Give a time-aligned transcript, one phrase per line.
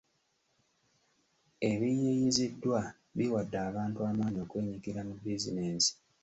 [1.71, 2.79] Ebiyiiyiziddwa
[3.17, 5.91] biwadde abantu amaanyi okwenyigira mu bizinesi.